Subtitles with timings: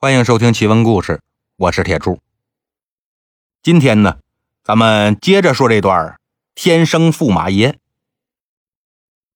[0.00, 1.20] 欢迎收听奇闻故事，
[1.56, 2.20] 我是铁柱。
[3.64, 4.20] 今天呢，
[4.62, 6.20] 咱们接着说这段
[6.54, 7.80] 天生驸马爷。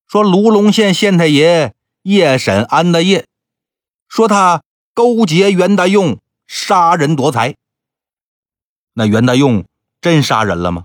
[0.06, 3.27] 说卢龙县县太爷夜审安大业，
[4.06, 4.62] 说他
[4.95, 7.56] 勾结袁大用杀人夺财。
[8.92, 9.67] 那袁大用
[10.01, 10.85] 真杀人了吗？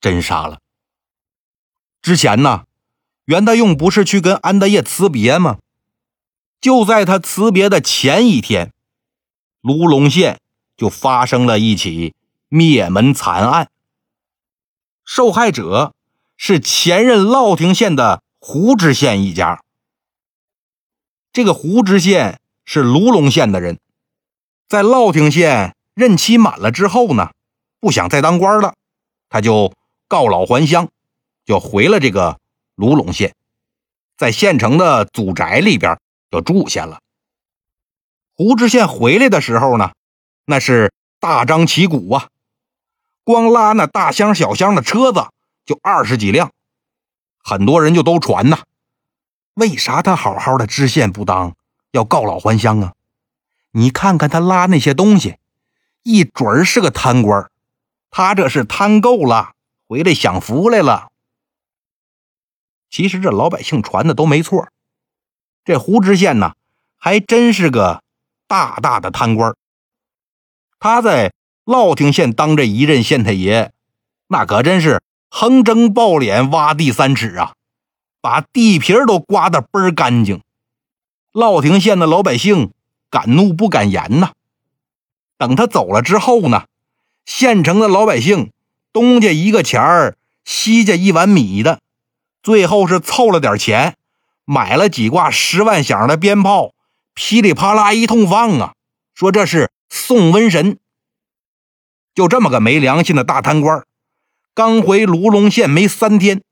[0.00, 0.60] 真杀了。
[2.00, 2.66] 之前呢，
[3.24, 5.58] 袁大用不是去跟安大业辞别吗？
[6.64, 8.72] 就在他辞别的前一天，
[9.60, 10.40] 卢龙县
[10.78, 12.14] 就发生了一起
[12.48, 13.68] 灭门惨案。
[15.04, 15.92] 受害者
[16.38, 19.62] 是前任乐亭县的胡知县一家。
[21.34, 23.78] 这个胡知县是卢龙县的人，
[24.66, 27.32] 在乐亭县任期满了之后呢，
[27.78, 28.74] 不想再当官了，
[29.28, 29.74] 他就
[30.08, 30.88] 告老还乡，
[31.44, 32.40] 就回了这个
[32.74, 33.34] 卢龙县，
[34.16, 36.00] 在县城的祖宅里边。
[36.34, 36.98] 就住下了。
[38.34, 39.92] 胡知县回来的时候呢，
[40.44, 42.28] 那是大张旗鼓啊，
[43.22, 45.28] 光拉那大箱小箱的车子
[45.64, 46.50] 就二十几辆，
[47.38, 48.64] 很多人就都传呐，
[49.54, 51.54] 为啥他好好的知县不当，
[51.92, 52.94] 要告老还乡啊？
[53.70, 55.36] 你看看他拉那些东西，
[56.02, 57.48] 一准是个贪官，
[58.10, 59.52] 他这是贪够了，
[59.86, 61.12] 回来享福来了。
[62.90, 64.68] 其实这老百姓传的都没错。
[65.64, 66.54] 这胡知县呢，
[66.96, 68.02] 还真是个
[68.46, 69.54] 大大的贪官。
[70.78, 71.32] 他在
[71.64, 73.72] 乐亭县当这一任县太爷，
[74.28, 77.54] 那可真是横征暴敛、挖地三尺啊，
[78.20, 80.42] 把地皮都刮得倍儿干净。
[81.32, 82.72] 乐亭县的老百姓
[83.08, 84.32] 敢怒不敢言呐。
[85.38, 86.66] 等他走了之后呢，
[87.24, 88.52] 县城的老百姓
[88.92, 91.80] 东家一个钱儿，西家一碗米的，
[92.42, 93.96] 最后是凑了点钱。
[94.44, 96.74] 买了几挂十万响的鞭炮，
[97.14, 98.74] 噼里啪啦一通放啊！
[99.14, 100.78] 说这是送瘟神。
[102.14, 103.84] 就这么个没良心的大贪官，
[104.54, 106.42] 刚回卢龙县没三天，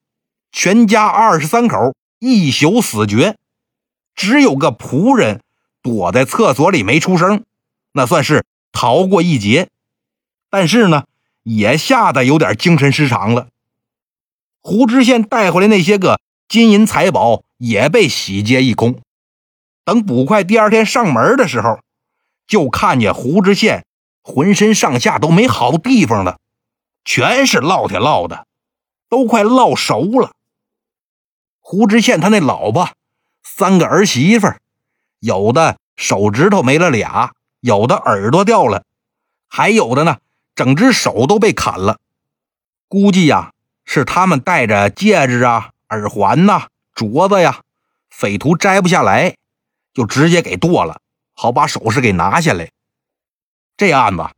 [0.51, 3.37] 全家二十三口一宿死绝，
[4.15, 5.41] 只有个仆人
[5.83, 7.45] 躲在厕所里没出声，
[7.93, 9.69] 那算是逃过一劫。
[10.51, 11.05] 但是呢，
[11.43, 13.49] 也吓得有点精神失常了。
[14.61, 16.21] 胡知县带回来那些个
[16.53, 17.45] 金银财宝。
[17.63, 19.01] 也被洗劫一空。
[19.85, 21.79] 等捕快第二天上门的时候，
[22.45, 23.87] 就看见胡知县
[24.21, 26.41] 浑身上下都没好地方了，
[27.05, 28.49] 全是烙铁烙的，
[29.09, 30.33] 都快烙熟了。
[31.61, 32.89] 胡知县他那老婆
[33.45, 34.49] 三个儿媳妇，
[35.21, 38.83] 有的手指头没了俩，有的耳朵掉了，
[39.47, 40.19] 还有的呢，
[40.57, 42.01] 整只手都被砍了。
[42.89, 43.53] 估计呀，
[43.85, 46.69] 是他们戴着戒指啊、耳环呐。
[46.95, 47.63] 镯子呀，
[48.11, 49.37] 匪徒摘不下来，
[49.95, 51.01] 就直接给剁了，
[51.33, 52.71] 好把首饰给拿下来。
[53.79, 54.29] 这案子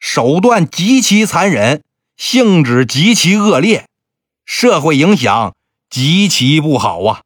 [0.00, 1.84] 手段极其残忍，
[2.16, 3.86] 性质极其恶劣，
[4.44, 5.54] 社会影响
[5.88, 7.22] 极其不好啊！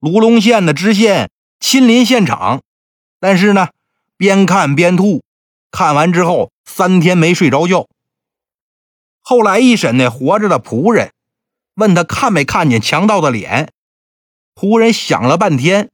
[0.00, 2.60] 卢龙县的知县亲临现场，
[3.20, 3.68] 但是呢，
[4.16, 5.22] 边看边吐，
[5.70, 7.86] 看完之后三天没睡着觉。
[9.22, 11.13] 后来一审那活着的仆人。
[11.74, 13.72] 问他看没看见强盗的脸？
[14.54, 15.90] 仆人想了半天，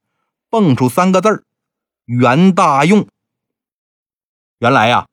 [0.50, 1.44] 蹦出三个字儿
[2.04, 3.08] ：“袁大用。”
[4.60, 5.08] 原来呀，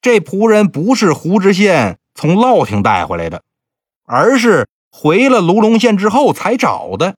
[0.00, 3.42] 这仆人不是胡知县从乐亭带回来的，
[4.04, 7.16] 而是回了卢龙县之后才找的。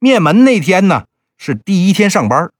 [0.00, 1.06] 灭门那天呢，
[1.38, 2.52] 是第一天上班，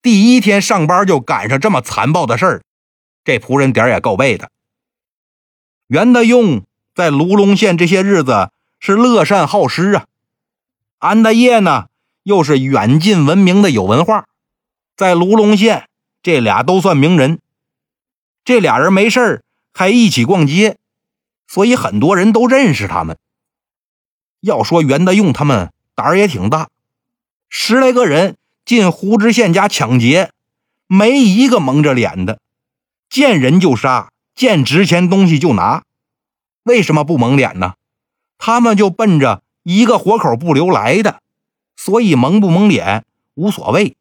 [0.00, 2.62] 第一天上班就赶上这么残暴的事儿，
[3.24, 4.52] 这仆人点也够背的。
[5.88, 6.62] 袁大用。
[6.98, 8.50] 在卢龙县这些日子
[8.80, 10.06] 是乐善好施啊，
[10.98, 11.86] 安大业呢
[12.24, 14.26] 又是远近闻名的有文化，
[14.96, 15.88] 在卢龙县
[16.24, 17.38] 这俩都算名人，
[18.44, 20.76] 这俩人没事还一起逛街，
[21.46, 23.16] 所以很多人都认识他们。
[24.40, 26.68] 要说袁大用他们胆儿也挺大，
[27.48, 30.32] 十来个人进胡知县家抢劫，
[30.88, 32.40] 没一个蒙着脸的，
[33.08, 35.84] 见人就杀，见值钱东西就拿。
[36.68, 37.74] 为什么不蒙脸呢？
[38.36, 41.22] 他们就奔着一个活口不留来的，
[41.76, 43.96] 所以蒙不蒙脸无所谓。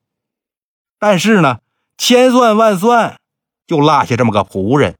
[1.00, 1.60] 但是呢，
[1.98, 3.20] 千算万算，
[3.66, 4.98] 就落下这么个仆人，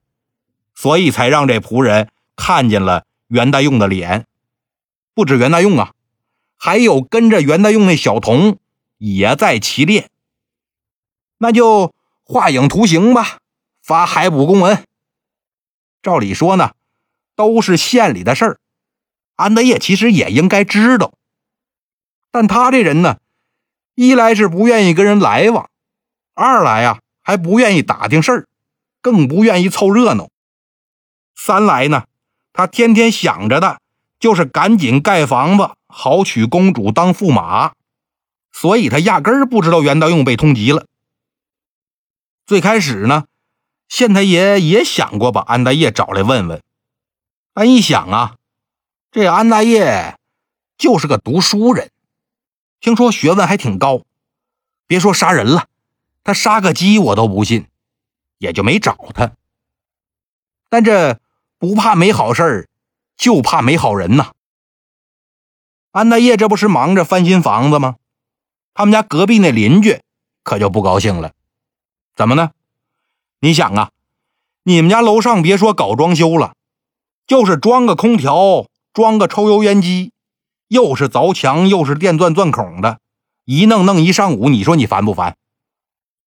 [0.74, 4.26] 所以才让这仆人看见了袁大用的脸。
[5.14, 5.92] 不止袁大用啊，
[6.56, 8.58] 还有跟着袁大用那小童
[8.98, 10.10] 也在其列。
[11.40, 11.94] 那就
[12.24, 13.40] 画影图形吧，
[13.84, 14.86] 发海捕公文。
[16.02, 16.72] 照理说呢。
[17.38, 18.60] 都是县里的事儿，
[19.36, 21.14] 安德业其实也应该知道，
[22.32, 23.20] 但他这人呢，
[23.94, 25.70] 一来是不愿意跟人来往，
[26.34, 28.48] 二来呀还不愿意打听事儿，
[29.02, 30.30] 更不愿意凑热闹；
[31.36, 32.06] 三来呢，
[32.52, 33.80] 他天天想着的
[34.20, 37.74] 就是赶紧盖房子，好娶公主当驸马，
[38.52, 40.88] 所以他压根儿不知道袁大用被通缉了。
[42.48, 43.26] 最开始呢，
[43.88, 46.64] 县太爷也想过把安大业找来问问，
[47.58, 48.36] 俺一想啊，
[49.12, 50.20] 这安大业
[50.78, 51.90] 就是个读书人，
[52.80, 54.04] 听说学问还挺高。
[54.86, 55.68] 别说杀人了，
[56.24, 57.66] 他杀个鸡我都不信，
[58.38, 59.32] 也就没找他。
[60.70, 61.20] 但这
[61.58, 62.70] 不怕没好事
[63.18, 64.34] 就怕没好人呐。
[65.90, 67.96] 安大业这不是忙着翻新房子吗？
[68.76, 70.00] 他们家隔壁那邻居
[70.44, 71.34] 可就不高兴了。
[72.16, 72.52] 怎么呢？
[73.40, 73.90] 你想啊，
[74.62, 76.54] 你们家楼上别说搞装修了，
[77.28, 80.14] 就是装个空调、装个抽油烟机，
[80.70, 83.00] 又是凿墙又是电钻钻孔的。
[83.44, 85.36] 一弄弄一上午，你说你烦不烦？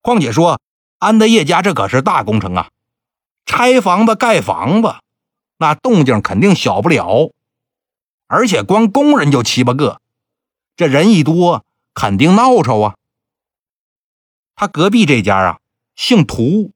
[0.02, 0.61] 况且说
[0.99, 2.69] 安德业家这可是大工程啊，
[3.47, 4.97] 拆房子盖房子，
[5.56, 7.32] 那动静肯定小不了。
[8.26, 10.00] 而且光工人就七八个，
[10.76, 11.64] 这人一多，
[11.94, 12.94] 肯定闹吵啊。
[14.55, 15.58] 他隔壁这家啊，
[15.96, 16.73] 姓屠，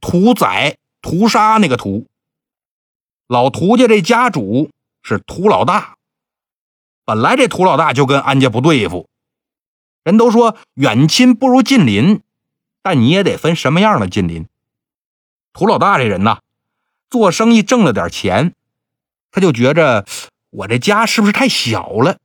[0.00, 2.07] 屠宰屠杀那个屠。
[3.28, 4.70] 老涂家这家主
[5.02, 5.96] 是涂老大，
[7.04, 9.06] 本来这涂老大就跟安家不对付。
[10.02, 12.22] 人都说远亲不如近邻，
[12.80, 14.46] 但你也得分什么样的近邻。
[15.52, 16.38] 涂老大这人呐，
[17.10, 18.54] 做生意挣了点钱，
[19.30, 20.06] 他就觉着
[20.48, 22.16] 我这家是不是太小了？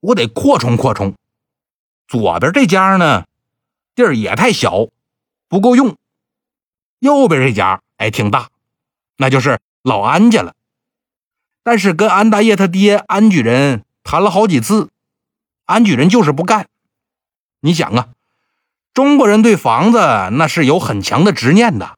[0.00, 1.14] 我得扩充扩充。
[2.08, 3.26] 左边这家呢，
[3.94, 4.88] 地儿也太小，
[5.48, 5.98] 不够用。
[7.00, 8.48] 右边这家哎挺大，
[9.18, 10.54] 那就是老安家了。
[11.62, 14.88] 但是跟安大爷他爹安举人谈了好几次，
[15.66, 16.68] 安举人就是不干。
[17.60, 18.08] 你想啊，
[18.94, 19.98] 中国人对房子
[20.32, 21.96] 那是有很强的执念的。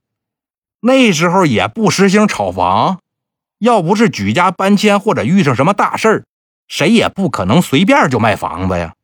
[0.80, 3.00] 那时候也不实行炒房，
[3.58, 6.24] 要不是举家搬迁或者遇上什么大事儿，
[6.66, 8.94] 谁也不可能随便就卖房子呀。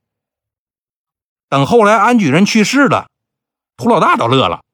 [1.49, 3.09] 等后来安举人去世了，
[3.77, 4.65] 涂老大都乐了。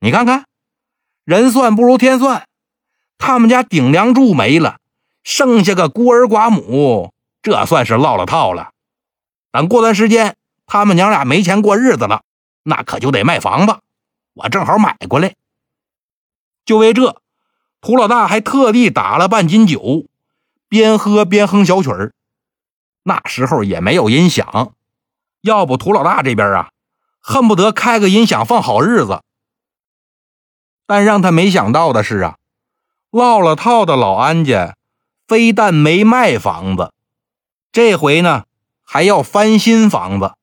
[0.00, 0.44] 你看看，
[1.24, 2.46] 人算不如天算，
[3.20, 4.78] 他们家顶梁柱没了，
[5.22, 8.72] 剩下个孤儿寡母，这算是落了套了。
[9.52, 10.36] 等过段时间。
[10.72, 12.22] 他们娘俩没钱过日子了，
[12.62, 13.80] 那可就得卖房子。
[14.34, 15.34] 我正好买过来，
[16.64, 17.20] 就为这，
[17.80, 20.06] 涂老大还特地打了半斤酒，
[20.68, 22.12] 边喝边哼小曲儿。
[23.02, 24.72] 那时候也没有音响，
[25.40, 26.70] 要不涂老大这边啊，
[27.18, 29.22] 恨不得开个音响放好日子。
[30.86, 32.38] 但让他没想到的是啊，
[33.10, 34.76] 落了套的老安家，
[35.26, 36.92] 非但没卖房子，
[37.72, 38.44] 这回呢
[38.82, 40.34] 还要翻新房子。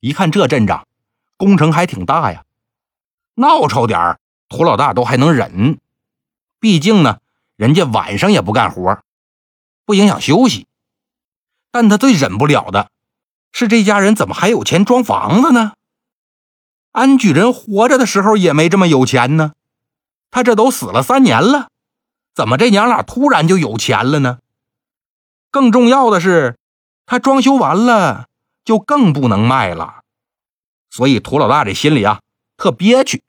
[0.00, 0.86] 一看这阵仗，
[1.36, 2.44] 工程还挺大呀，
[3.34, 5.78] 闹吵点儿，涂老大都还能忍，
[6.58, 7.18] 毕竟呢，
[7.56, 9.00] 人家晚上也不干活，
[9.84, 10.66] 不影响休息。
[11.70, 12.90] 但他最忍不了的
[13.52, 15.74] 是，这家人怎么还有钱装房子呢？
[16.92, 19.52] 安举人活着的时候也没这么有钱呢，
[20.36, 21.70] 他这都死了三年了，
[22.34, 24.40] 怎么这娘俩突然就有钱了呢？
[25.50, 26.58] 更重要的是，
[27.06, 28.26] 他装修完了。
[28.62, 30.02] 就更不能卖了，
[30.90, 32.20] 所以涂老大这心里啊
[32.56, 33.22] 特憋屈。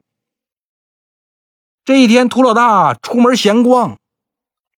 [1.84, 3.98] 这一天，涂老大出门闲逛，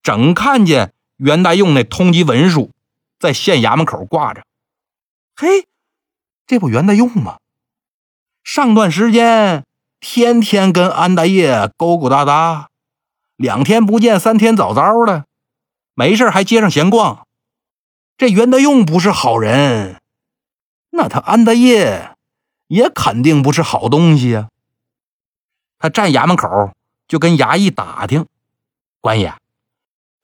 [0.02, 2.71] 整看见袁大用那通缉文书
[3.19, 4.45] 在县衙门口挂着。
[5.35, 5.66] 嘿，
[6.47, 7.38] 这不袁大用吗？
[8.45, 9.64] 上段时间
[10.00, 12.71] 天天跟安大业勾勾搭搭，
[13.37, 15.26] 两天不见三天早早的，
[15.95, 17.26] 没事还街上闲逛。
[18.16, 20.00] 这袁德用不是好人。
[20.90, 22.16] 那他安大业
[22.66, 24.49] 也肯定不是好东西呀。
[25.78, 26.73] 他站衙门口
[27.07, 28.26] 就跟衙役打听
[29.00, 29.35] ：“官爷，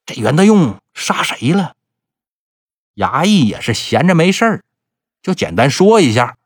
[0.04, 1.74] 这袁德用杀谁了？”
[2.96, 4.64] 衙役也是闲着没事儿，
[5.22, 6.36] 就简单说一下，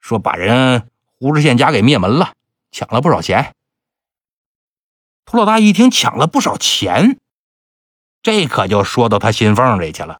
[0.00, 0.88] 说把人
[1.24, 2.34] 胡知县家给灭门了，
[2.70, 3.54] 抢了不少钱。
[5.24, 7.18] 涂老大一听抢了不少钱，
[8.22, 10.18] 这可就说到他心缝里去了。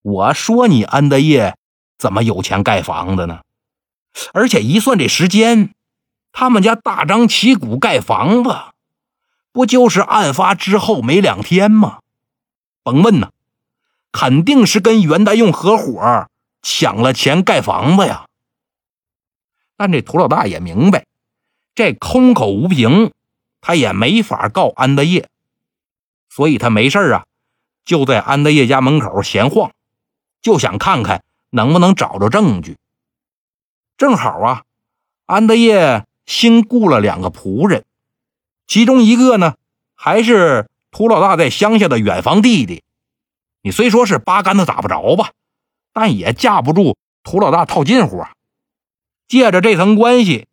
[0.00, 1.54] 我说你安德业。
[1.98, 3.40] 怎么有钱盖房子呢？
[4.32, 5.74] 而且一算这时间，
[6.32, 8.56] 他们家大张旗鼓盖房子，
[9.52, 11.98] 不就是案发之后没两天吗？
[12.82, 13.32] 甭问呐，
[14.12, 16.26] 肯定是跟袁大用合伙
[16.62, 18.26] 抢了钱盖房子呀。
[19.76, 21.06] 但这涂老大也明白，
[21.74, 23.12] 这空口无凭，
[23.60, 25.28] 他也没法告安德业，
[26.28, 27.26] 所以他没事啊，
[27.84, 29.72] 就在安德业家门口闲晃，
[30.40, 31.22] 就想看看。
[31.50, 32.76] 能不能找着证据？
[33.96, 34.64] 正好啊，
[35.24, 37.84] 安德业新雇了两个仆人，
[38.66, 39.54] 其中一个呢
[39.94, 42.82] 还是涂老大在乡下的远房弟弟。
[43.62, 45.30] 你虽说是八竿子打不着吧，
[45.94, 48.34] 但也架不住涂老大套近乎啊。
[49.28, 50.46] 借着这层关系，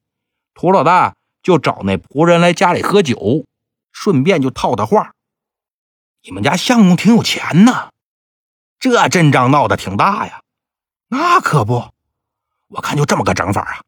[0.53, 3.45] 涂老大就找那仆人来家里喝酒，
[3.91, 5.13] 顺便就套他话
[6.23, 7.89] ：“你们家相公挺有钱呐，
[8.79, 10.41] 这阵仗闹得挺大呀。”
[11.09, 11.91] 那可不，
[12.69, 13.81] 我看就这么个整法啊，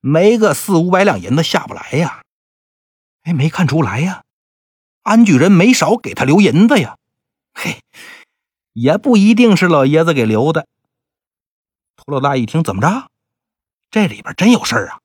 [0.00, 2.22] 没个四五百两银子下不来呀。
[3.22, 4.24] 哎，没看出来呀，
[5.02, 6.96] 安举人没少给他留银子呀。
[7.54, 7.80] 嘿，
[8.72, 10.66] 也不一定是老爷子给留的。
[11.96, 13.08] 涂老大一听，怎么着？
[13.90, 15.00] 这里边真有事儿啊！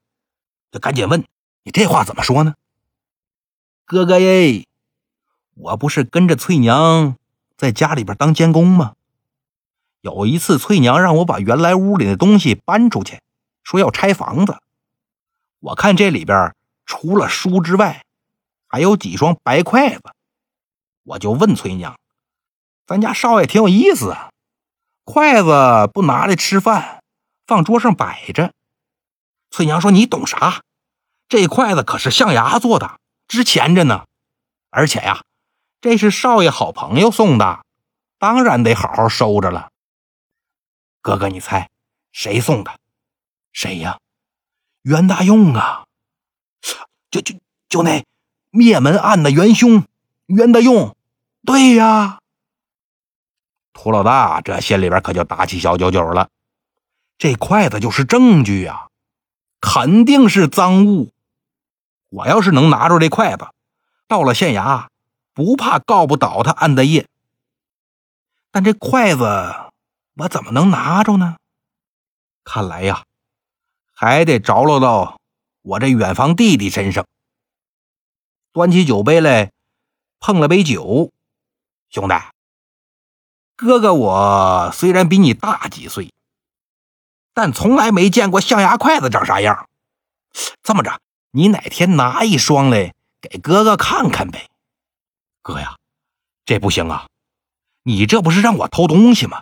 [0.72, 1.26] 就赶紧问
[1.64, 2.56] ：“你这话怎么说呢？”
[3.86, 4.66] 哥哥耶，
[5.54, 7.18] 我不是跟着翠娘
[7.58, 8.96] 在家里边当监工吗？
[10.02, 13.22] 有一次，翠娘让我把原来屋里的东西搬出去，
[13.64, 14.58] 说要拆房子。
[15.60, 18.04] 我看这里边除了书之外，
[18.68, 20.02] 还有几双白筷子。
[21.04, 22.00] 我就问翠娘
[22.88, 24.32] ：“咱家少爷挺有意思啊，
[25.04, 27.04] 筷子不拿来吃饭，
[27.46, 28.54] 放桌上摆着。”
[29.52, 30.64] 翠娘说：“你懂啥？
[31.30, 34.06] 这筷子可是象牙做的，值钱着呢。
[34.70, 35.24] 而且呀，
[35.82, 37.64] 这是少爷好朋友送的，
[38.18, 39.70] 当然得好好收着了。”
[41.02, 41.70] 哥哥，你猜
[42.12, 42.80] 谁送的？
[43.52, 44.00] 谁呀？
[44.84, 45.86] 袁大用啊！
[47.10, 47.36] 就就
[47.68, 48.06] 就那
[48.50, 49.84] 灭门案的元凶
[50.28, 50.96] 袁大用。
[51.46, 52.20] 对呀，
[53.74, 56.30] 涂老大这心里边可就打起小九九了。
[57.18, 58.88] 这筷子就是证据呀，
[59.62, 61.14] 肯定是赃物。
[62.10, 63.48] 我要是能拿着这筷子，
[64.08, 64.88] 到了县衙，
[65.34, 67.08] 不怕告不倒他安德业。
[68.52, 69.24] 但这筷子……
[70.16, 71.38] 我怎么能拿着呢？
[72.44, 73.06] 看来呀，
[73.94, 75.20] 还得着落到
[75.62, 77.08] 我这远房弟弟身上。
[78.52, 79.52] 端起酒杯来，
[80.20, 81.12] 碰了杯酒。
[81.90, 82.14] 兄弟，
[83.56, 86.12] 哥哥我虽然比你大几岁，
[87.42, 89.68] 但从来没见过象牙筷子长啥样。
[90.62, 91.00] 这么着，
[91.32, 94.48] 你哪天拿一双来给哥哥看看呗？
[95.42, 95.78] 哥呀，
[96.46, 97.08] 这不行啊！
[97.82, 99.42] 你这不是让我偷东西吗？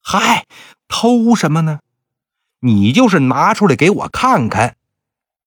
[0.00, 0.46] 嗨，
[0.86, 1.80] 偷什么呢？
[2.60, 4.76] 你就是拿出来给我看看，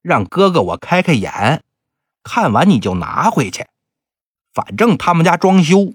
[0.02, 1.64] 让哥哥我开开眼。
[2.22, 3.66] 看完你就拿回去，
[4.54, 5.94] 反正他们家装修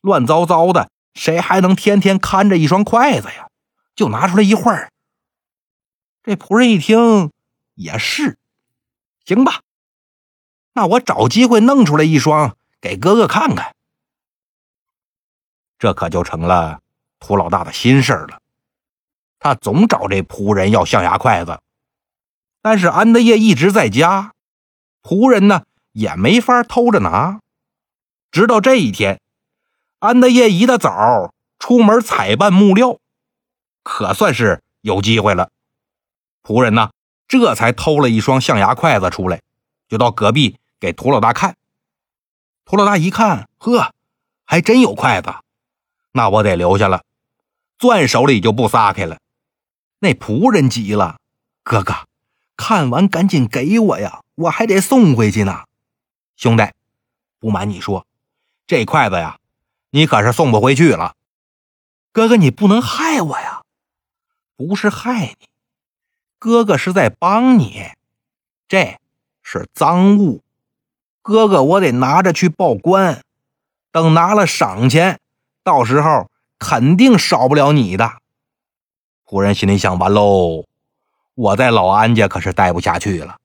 [0.00, 3.46] 乱糟糟的，谁还能天天看着一双筷子呀？
[3.94, 4.90] 就拿出来一会儿。
[6.22, 7.30] 这仆人一听
[7.74, 8.38] 也是，
[9.24, 9.62] 行吧，
[10.72, 13.74] 那我找机会弄出来一双给哥哥看看。
[15.78, 16.80] 这可就成了。
[17.24, 18.40] 涂老大的心事了，
[19.38, 21.60] 他总找这仆人要象牙筷子，
[22.60, 24.32] 但是安德业一直在家，
[25.02, 25.62] 仆人呢
[25.92, 27.38] 也没法偷着拿。
[28.32, 29.20] 直到这一天，
[30.00, 32.98] 安德业一大早出门采办木料，
[33.84, 35.48] 可算是有机会了。
[36.42, 36.90] 仆人呢
[37.28, 39.40] 这才偷了一双象牙筷子出来，
[39.88, 41.56] 就到隔壁给涂老大看。
[42.64, 43.92] 涂老大一看，呵，
[44.44, 45.34] 还真有筷子，
[46.12, 47.04] 那我得留下了。
[47.78, 49.18] 攥手里就不撒开了，
[49.98, 51.18] 那仆人急了
[51.64, 52.06] ：“哥哥，
[52.56, 55.64] 看完赶紧给我呀，我还得送回去呢。”
[56.36, 56.64] 兄弟，
[57.38, 58.06] 不瞒你说，
[58.66, 59.38] 这筷子呀，
[59.90, 61.14] 你可是送不回去了。
[62.12, 63.62] 哥哥，你不能害我呀！
[64.56, 65.48] 不是害你，
[66.42, 67.92] 哥哥是在帮你。
[68.66, 68.98] 这
[69.44, 70.42] 是赃物，
[71.22, 73.22] 哥哥我得拿着去报官，
[73.92, 75.20] 等拿了赏钱，
[75.62, 76.28] 到时候。
[76.64, 78.18] 肯定少不了你的。
[79.26, 80.64] 仆人心里想：完喽，
[81.34, 83.38] 我在老安家可是待不下去了，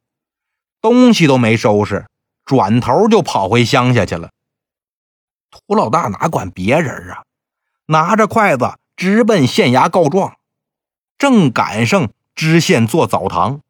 [0.82, 2.06] 东西都没收拾，
[2.46, 4.30] 转头就跑回乡下去了。
[5.50, 7.24] 涂老大哪管别人啊，
[7.88, 10.38] 拿着筷子直奔县衙告状。
[11.18, 13.62] 正赶上知县做澡堂，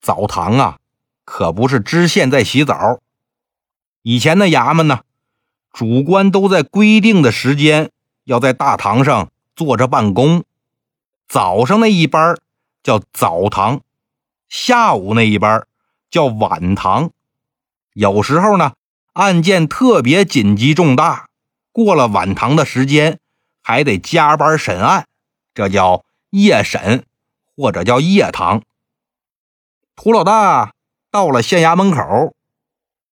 [0.00, 0.78] 澡堂啊，
[1.26, 3.00] 可不是知县在洗澡。
[4.00, 5.00] 以前的衙门呢，
[5.70, 7.90] 主官都在规定的时间。
[8.24, 10.44] 要在大堂上坐着办公，
[11.28, 12.38] 早上那一班
[12.82, 13.82] 叫早堂，
[14.48, 15.66] 下午那一班
[16.10, 17.10] 叫晚堂。
[17.92, 18.72] 有时候呢，
[19.12, 21.28] 案件特别紧急重大，
[21.72, 23.18] 过了晚堂的时间，
[23.60, 25.06] 还得加班审案，
[25.52, 27.04] 这叫夜审
[27.60, 28.62] 或者叫夜堂。
[29.94, 30.72] 涂老大
[31.10, 32.34] 到了县衙门口，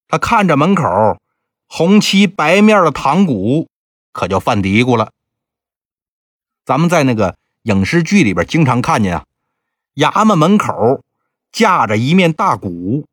[0.08, 1.18] 他看着门口
[1.66, 3.68] 红漆白面的堂鼓。
[4.10, 5.12] 可就犯嘀咕了。
[6.64, 9.24] 咱们在那个影视剧里边经常看见啊，
[9.94, 11.04] 衙门门口
[11.52, 13.06] 架着一面大鼓，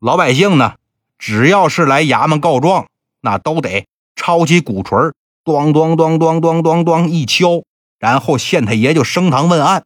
[0.00, 0.74] 老百姓呢，
[1.18, 2.88] 只要是来衙门告状，
[3.20, 5.12] 那都得抄起鼓槌，
[5.44, 7.62] 咚咚咚咚咚咚咚一敲，
[7.98, 9.84] 然后县太爷就升堂问案。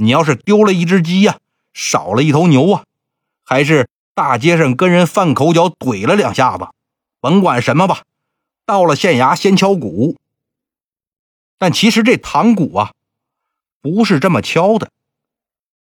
[0.00, 1.38] 你要是丢了一只鸡呀，
[1.74, 2.84] 少了一头牛啊，
[3.44, 6.68] 还是大街上跟人犯口角怼了两下子，
[7.20, 8.04] 甭管什么吧，
[8.64, 10.16] 到了县衙先敲鼓。
[11.58, 12.92] 但其实这堂鼓啊，
[13.80, 14.92] 不是这么敲的。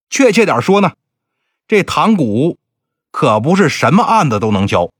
[0.09, 0.93] 确切点说呢，
[1.67, 2.57] 这堂鼓
[3.11, 4.91] 可不是什么案子都能敲，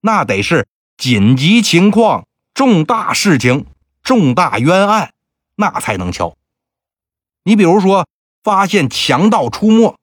[0.00, 3.66] 那得是紧急情况、重大事情、
[4.02, 5.12] 重大冤案，
[5.56, 6.34] 那才能敲。
[7.42, 8.08] 你比如说，
[8.42, 9.96] 发现强盗出没，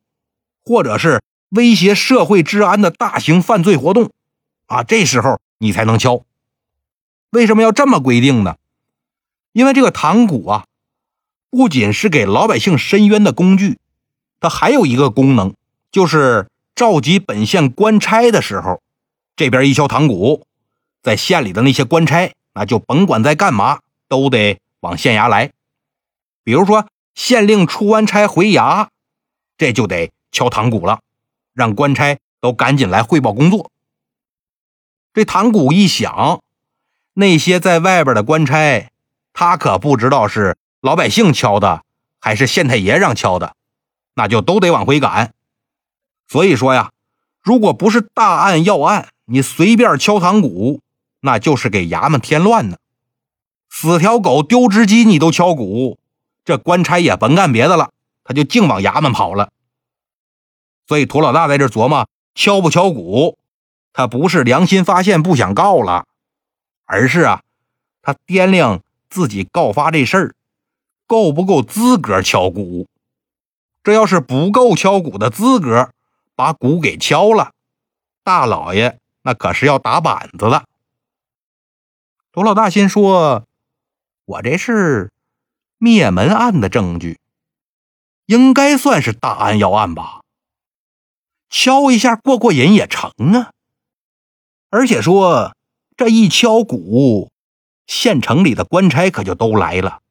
[0.64, 4.12] 或者是威胁社会治安的大型犯罪活动，
[4.68, 6.24] 啊，这时候你才能敲。
[7.32, 8.56] 为什么要这么规定呢？
[9.52, 10.66] 因为这个堂鼓啊，
[11.50, 13.78] 不仅是给老百姓申冤的工具，
[14.40, 15.54] 它还有一个功能，
[15.92, 18.82] 就是召集本县官差的时候，
[19.36, 20.46] 这边一敲堂鼓，
[21.02, 25.52] 在县里的那些官差，那就甭管在干嘛，都得往县衙来。
[26.44, 28.90] 比如说县令出完差回衙，
[29.58, 31.00] 这就得敲堂鼓了，
[31.54, 33.72] 让官差都赶紧来汇报工作。
[35.14, 36.42] 这堂鼓一响，
[37.14, 38.92] 那些在外边的官差。
[39.38, 41.84] 他可不知道是老百姓敲的，
[42.20, 43.56] 还是县太爷让敲的，
[44.14, 45.34] 那就都得往回赶。
[46.28, 46.92] 所以说呀，
[47.42, 50.82] 如果不是大案要案，你随便敲堂鼓，
[51.22, 52.78] 那就是给衙门添乱呢。
[53.70, 55.98] 死条狗丢只鸡，你都敲鼓，
[56.46, 57.92] 这官差也甭干别的了，
[58.24, 59.52] 他就净往衙门跑了。
[60.88, 63.38] 所以涂老大在这琢磨，敲不敲鼓，
[63.92, 66.06] 他不是良心发现不想告了，
[66.86, 67.44] 而是啊，
[68.02, 68.82] 他掂量。
[69.08, 70.36] 自己告发这事儿
[71.08, 72.90] 够不够资格敲鼓？
[73.82, 75.94] 这要是不够敲鼓的资格，
[76.36, 77.54] 把鼓给敲了，
[78.26, 80.66] 大老爷那可是要打板子的。
[82.34, 83.46] 涂老大心说
[84.26, 85.14] ：“我这事
[85.86, 87.20] 灭门案的证据，
[88.26, 90.22] 应该算是大案要案吧？
[91.48, 93.52] 敲一下过过瘾也成啊。
[94.72, 95.56] 而且说
[95.96, 97.30] 这一敲鼓。”
[97.86, 100.02] 县城里的官差可就都来了，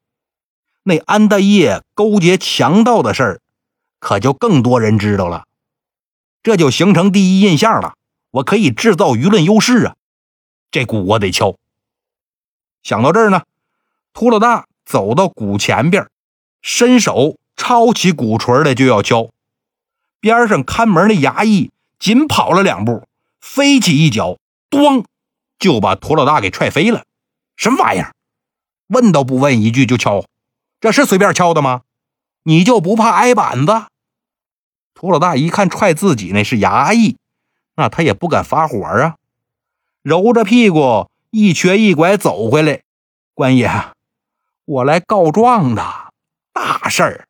[0.83, 3.41] 那安大业勾结强盗的事儿，
[3.99, 5.45] 可就更多人知道了，
[6.41, 7.95] 这就形成第一印象了。
[8.31, 9.95] 我可以制造舆论优势啊！
[10.71, 11.57] 这鼓我得敲。
[12.81, 13.43] 想到这儿呢，
[14.13, 16.07] 秃老大走到鼓前边，
[16.61, 19.29] 伸手抄起鼓槌来就要敲，
[20.19, 23.07] 边上看门的衙役紧跑了两步，
[23.39, 24.37] 飞起一脚，
[24.69, 25.03] 咣，
[25.57, 27.03] 就把秃老大给踹飞了。
[27.55, 28.13] 什么玩意儿？
[28.87, 30.25] 问都不问一句就敲，
[30.79, 31.81] 这是随便敲的吗？
[32.43, 33.85] 你就不怕挨板子？
[34.93, 37.17] 涂老大一看踹自己那是衙役，
[37.75, 39.15] 那他也不敢发火啊，
[40.03, 42.81] 揉着屁股一瘸一拐走回来。
[43.33, 43.69] 官爷，
[44.65, 46.11] 我来告状的，
[46.51, 47.27] 大事儿，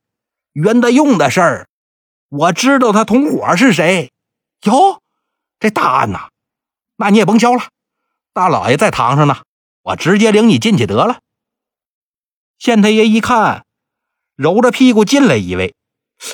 [0.54, 1.68] 袁德用的事儿，
[2.30, 4.12] 我知道他同伙是谁。
[4.64, 5.02] 哟，
[5.60, 6.30] 这大案呐，
[6.96, 7.66] 那你也甭敲了，
[8.32, 9.44] 大老爷在堂上呢。
[9.84, 11.20] 我直接领你进去得了。
[12.58, 13.66] 县太爷一看，
[14.36, 15.76] 揉着屁股进来一位，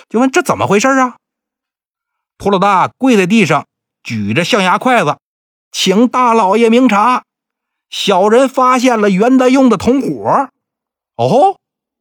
[0.07, 1.17] 就问：“这怎么回事啊？”
[2.37, 3.67] 涂老大跪在地上，
[4.03, 5.17] 举着象牙筷子，
[5.71, 7.23] 请大老爷明察。
[7.89, 10.49] 小人发现了袁大用的同伙。
[11.21, 11.59] 哦，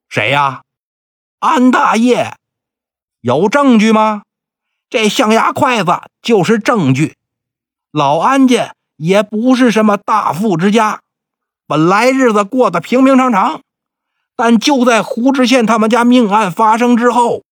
[0.09, 0.63] 谁呀？
[1.41, 2.35] 安大爷。
[3.21, 4.23] 有证据吗？
[4.89, 7.19] 这象牙筷子就是证据。
[7.91, 11.03] 老安家也不是什么大富之家。
[11.67, 13.61] 本来日子过得平平常常，
[14.37, 17.43] 但就在胡知县他们家命案发生之后，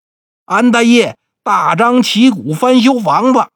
[0.45, 3.47] 安大爷大张旗鼓翻修房子，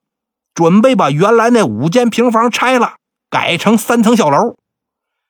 [0.54, 2.97] 准备把原来那五间平房拆了，
[3.32, 4.56] 改成三层小楼。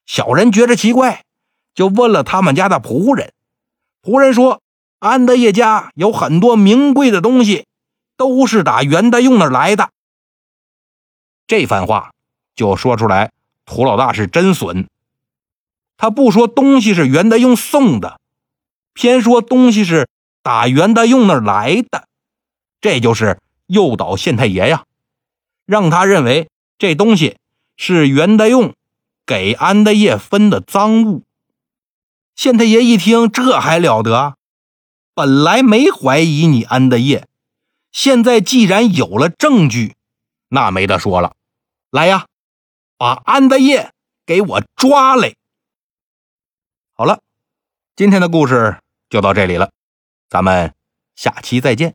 [0.06, 1.24] 小人觉着奇怪，
[1.73, 3.33] 就问了他们家的仆人。
[4.01, 4.62] 仆人说，
[4.99, 7.65] 安德业家有很多名贵的东西，
[8.17, 9.89] 都是打袁大用那儿来的。
[11.47, 12.12] 这番话
[12.55, 13.31] 就说出来，
[13.65, 14.88] 涂老大是真损。
[15.97, 18.19] 他不说东西是袁德用送的，
[18.93, 20.09] 偏说东西是
[20.41, 22.07] 打袁德用那儿来的，
[22.81, 24.83] 这就是诱导县太爷呀，
[25.65, 27.38] 让他认为这东西
[27.77, 28.73] 是袁德用
[29.25, 31.23] 给安德业分的赃物。
[32.36, 34.36] 县太爷一听，这还了得？
[35.13, 37.28] 本来没怀疑你安德业，
[37.91, 39.96] 现在既然有了证据，
[40.50, 41.36] 那没得说了。
[41.91, 42.26] 来呀，
[42.98, 43.91] 把安德业
[44.26, 45.36] 给我抓来！
[46.93, 47.22] 好了，
[47.96, 49.72] 今天的故事就到这里了，
[50.30, 50.74] 咱们
[51.15, 51.93] 下期再见。